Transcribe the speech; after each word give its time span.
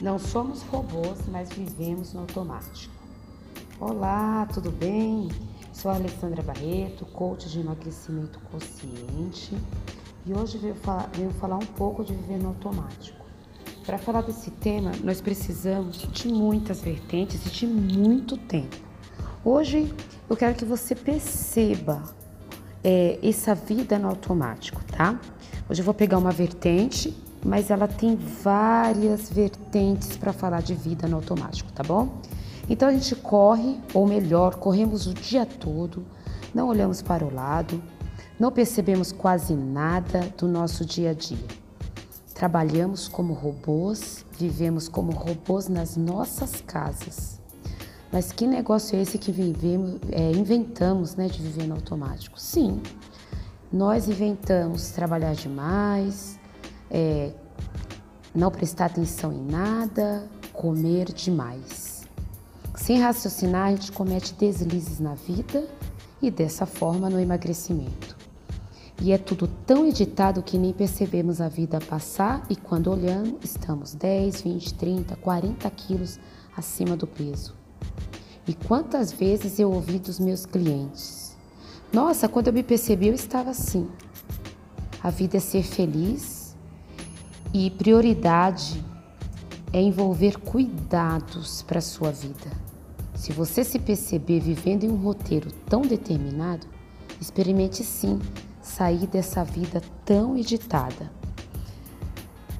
Não 0.00 0.18
somos 0.18 0.62
robôs, 0.62 1.18
mas 1.28 1.50
vivemos 1.50 2.14
no 2.14 2.20
automático. 2.20 2.94
Olá, 3.78 4.46
tudo 4.46 4.70
bem? 4.70 5.28
Sou 5.74 5.90
a 5.90 5.94
Alessandra 5.96 6.42
Barreto, 6.42 7.04
coach 7.04 7.50
de 7.50 7.60
emagrecimento 7.60 8.40
consciente 8.50 9.54
e 10.24 10.32
hoje 10.32 10.56
venho 10.56 10.74
falar, 10.74 11.10
venho 11.12 11.30
falar 11.32 11.56
um 11.56 11.66
pouco 11.66 12.02
de 12.02 12.14
viver 12.14 12.38
no 12.38 12.48
automático. 12.48 13.18
Para 13.84 13.98
falar 13.98 14.22
desse 14.22 14.50
tema, 14.50 14.90
nós 15.04 15.20
precisamos 15.20 15.98
de 15.98 16.28
muitas 16.28 16.80
vertentes 16.80 17.44
e 17.44 17.50
de 17.50 17.66
muito 17.66 18.38
tempo. 18.38 18.76
Hoje 19.44 19.94
eu 20.30 20.36
quero 20.36 20.54
que 20.54 20.64
você 20.64 20.94
perceba 20.94 22.02
é, 22.82 23.18
essa 23.22 23.54
vida 23.54 23.98
no 23.98 24.08
automático, 24.08 24.82
tá? 24.84 25.20
Hoje 25.68 25.82
eu 25.82 25.84
vou 25.84 25.92
pegar 25.92 26.16
uma 26.16 26.30
vertente 26.30 27.14
mas 27.44 27.70
ela 27.70 27.88
tem 27.88 28.16
várias 28.16 29.30
vertentes 29.30 30.16
para 30.16 30.32
falar 30.32 30.62
de 30.62 30.74
vida 30.74 31.08
no 31.08 31.16
automático, 31.16 31.72
tá 31.72 31.82
bom? 31.82 32.20
Então 32.68 32.88
a 32.88 32.92
gente 32.92 33.16
corre, 33.16 33.80
ou 33.94 34.06
melhor, 34.06 34.56
corremos 34.56 35.06
o 35.06 35.14
dia 35.14 35.44
todo, 35.44 36.04
não 36.54 36.68
olhamos 36.68 37.02
para 37.02 37.24
o 37.24 37.32
lado, 37.32 37.82
não 38.38 38.52
percebemos 38.52 39.12
quase 39.12 39.54
nada 39.54 40.32
do 40.38 40.46
nosso 40.46 40.84
dia 40.84 41.10
a 41.10 41.14
dia. 41.14 41.44
Trabalhamos 42.34 43.08
como 43.08 43.34
robôs, 43.34 44.24
vivemos 44.38 44.88
como 44.88 45.12
robôs 45.12 45.68
nas 45.68 45.96
nossas 45.96 46.60
casas. 46.60 47.40
Mas 48.12 48.32
que 48.32 48.46
negócio 48.46 48.96
é 48.96 49.02
esse 49.02 49.18
que 49.18 49.30
vivemos, 49.30 50.00
é, 50.10 50.32
inventamos 50.32 51.14
né, 51.14 51.28
de 51.28 51.40
viver 51.40 51.66
no 51.66 51.74
automático? 51.74 52.40
Sim, 52.40 52.80
nós 53.72 54.08
inventamos 54.08 54.90
trabalhar 54.90 55.34
demais, 55.34 56.38
é, 56.90 57.32
não 58.34 58.50
prestar 58.50 58.86
atenção 58.86 59.32
em 59.32 59.44
nada, 59.44 60.28
comer 60.52 61.12
demais. 61.12 62.02
Sem 62.74 63.00
raciocinar, 63.00 63.68
a 63.68 63.70
gente 63.70 63.92
comete 63.92 64.34
deslizes 64.34 64.98
na 64.98 65.14
vida 65.14 65.66
e 66.20 66.30
dessa 66.30 66.66
forma 66.66 67.08
no 67.08 67.20
emagrecimento. 67.20 68.16
E 69.02 69.12
é 69.12 69.18
tudo 69.18 69.48
tão 69.66 69.86
editado 69.86 70.42
que 70.42 70.58
nem 70.58 70.72
percebemos 70.72 71.40
a 71.40 71.48
vida 71.48 71.80
passar 71.80 72.44
e 72.50 72.56
quando 72.56 72.90
olhamos, 72.90 73.36
estamos 73.42 73.94
10, 73.94 74.42
20, 74.42 74.74
30, 74.74 75.16
40 75.16 75.70
quilos 75.70 76.20
acima 76.54 76.96
do 76.96 77.06
peso. 77.06 77.54
E 78.46 78.54
quantas 78.54 79.12
vezes 79.12 79.58
eu 79.58 79.72
ouvi 79.72 79.98
dos 79.98 80.18
meus 80.18 80.44
clientes: 80.44 81.36
Nossa, 81.92 82.28
quando 82.28 82.48
eu 82.48 82.52
me 82.52 82.62
percebi, 82.62 83.08
eu 83.08 83.14
estava 83.14 83.50
assim. 83.50 83.88
A 85.02 85.08
vida 85.08 85.38
é 85.38 85.40
ser 85.40 85.62
feliz 85.62 86.39
e 87.52 87.70
prioridade 87.70 88.84
é 89.72 89.80
envolver 89.80 90.38
cuidados 90.38 91.62
para 91.62 91.78
a 91.78 91.82
sua 91.82 92.10
vida. 92.10 92.50
Se 93.14 93.32
você 93.32 93.64
se 93.64 93.78
perceber 93.78 94.40
vivendo 94.40 94.84
em 94.84 94.90
um 94.90 94.96
roteiro 94.96 95.50
tão 95.68 95.82
determinado, 95.82 96.66
experimente 97.20 97.84
sim 97.84 98.18
sair 98.62 99.06
dessa 99.06 99.44
vida 99.44 99.82
tão 100.04 100.36
editada. 100.36 101.10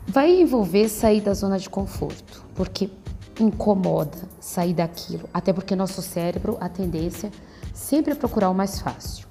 Vai 0.07 0.41
envolver 0.41 0.89
sair 0.89 1.21
da 1.21 1.35
zona 1.35 1.59
de 1.59 1.71
conforto, 1.71 2.45
porque 2.55 2.91
incomoda 3.39 4.19
sair 4.41 4.75
daquilo, 4.75 5.29
até 5.33 5.53
porque 5.53 5.77
nosso 5.77 6.03
cérebro, 6.03 6.59
a 6.61 6.69
tendência 6.69 7.31
sempre 7.73 8.13
é 8.13 8.15
procurar 8.15 8.51
o 8.51 8.55
mais 8.55 8.81
fácil. 8.81 9.27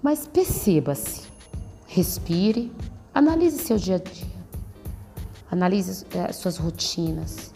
Mas 0.00 0.26
perceba-se, 0.26 1.22
respire, 1.86 2.72
analise 3.12 3.58
seu 3.58 3.76
dia 3.76 3.96
a 3.96 3.98
dia. 3.98 4.41
Analise 5.52 6.06
as 6.06 6.16
eh, 6.16 6.32
suas 6.32 6.56
rotinas. 6.56 7.52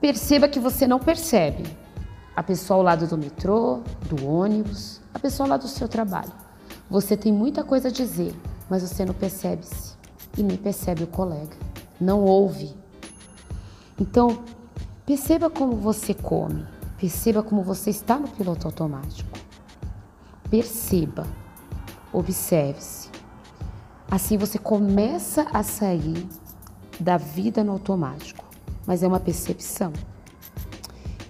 Perceba 0.00 0.48
que 0.48 0.60
você 0.60 0.86
não 0.86 1.00
percebe 1.00 1.64
a 2.36 2.40
pessoa 2.40 2.76
ao 2.76 2.84
lado 2.84 3.08
do 3.08 3.18
metrô, 3.18 3.80
do 4.08 4.24
ônibus, 4.24 5.00
a 5.12 5.18
pessoa 5.18 5.48
lá 5.48 5.56
do 5.56 5.66
seu 5.66 5.88
trabalho. 5.88 6.30
Você 6.88 7.16
tem 7.16 7.32
muita 7.32 7.64
coisa 7.64 7.88
a 7.88 7.90
dizer, 7.90 8.32
mas 8.70 8.82
você 8.82 9.04
não 9.04 9.12
percebe-se 9.12 9.96
e 10.38 10.42
nem 10.44 10.56
percebe 10.56 11.02
o 11.02 11.08
colega. 11.08 11.56
Não 12.00 12.22
ouve. 12.22 12.72
Então, 13.98 14.44
perceba 15.04 15.50
como 15.50 15.74
você 15.74 16.14
come. 16.14 16.64
Perceba 16.96 17.42
como 17.42 17.60
você 17.60 17.90
está 17.90 18.20
no 18.20 18.28
piloto 18.28 18.68
automático. 18.68 19.36
Perceba. 20.48 21.26
Observe-se. 22.12 23.10
Assim 24.08 24.38
você 24.38 24.58
começa 24.60 25.44
a 25.52 25.64
sair 25.64 26.28
da 26.98 27.16
vida 27.16 27.62
no 27.62 27.72
automático, 27.72 28.44
mas 28.86 29.02
é 29.02 29.08
uma 29.08 29.20
percepção. 29.20 29.92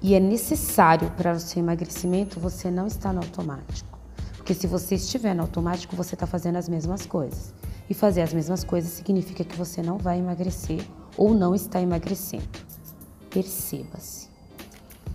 E 0.02 0.14
é 0.14 0.20
necessário 0.20 1.10
para 1.12 1.32
o 1.32 1.40
seu 1.40 1.62
emagrecimento 1.62 2.38
você 2.38 2.70
não 2.70 2.86
estar 2.86 3.12
no 3.12 3.20
automático. 3.20 3.98
Porque 4.36 4.54
se 4.54 4.66
você 4.66 4.94
estiver 4.94 5.34
no 5.34 5.42
automático, 5.42 5.96
você 5.96 6.14
está 6.14 6.26
fazendo 6.26 6.56
as 6.56 6.68
mesmas 6.68 7.04
coisas. 7.04 7.52
E 7.90 7.94
fazer 7.94 8.22
as 8.22 8.32
mesmas 8.32 8.62
coisas 8.62 8.92
significa 8.92 9.42
que 9.42 9.56
você 9.56 9.82
não 9.82 9.98
vai 9.98 10.18
emagrecer 10.18 10.86
ou 11.16 11.34
não 11.34 11.54
está 11.54 11.80
emagrecendo. 11.80 12.48
Perceba-se. 13.30 14.28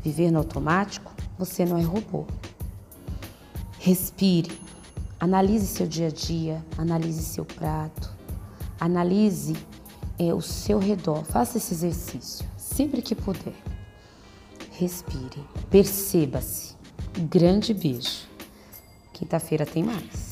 Viver 0.04 0.32
no 0.32 0.40
automático, 0.40 1.14
você 1.38 1.64
não 1.64 1.78
é 1.78 1.84
robô. 1.84 2.26
Respire. 3.80 4.60
Analise 5.20 5.68
seu 5.68 5.86
dia 5.86 6.08
a 6.08 6.12
dia, 6.12 6.66
analise 6.78 7.24
seu 7.24 7.46
prato, 7.46 8.12
analise 8.80 9.56
é 10.30 10.34
o 10.34 10.42
seu 10.42 10.78
redor. 10.78 11.24
Faça 11.24 11.58
esse 11.58 11.74
exercício 11.74 12.46
sempre 12.58 13.02
que 13.02 13.16
puder. 13.16 13.54
Respire, 14.72 15.44
perceba-se. 15.70 16.76
Grande 17.30 17.74
beijo. 17.74 18.28
Quinta-feira 19.14 19.66
tem 19.66 19.84
mais. 19.84 20.31